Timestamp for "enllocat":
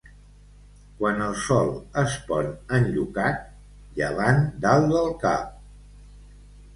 2.77-3.43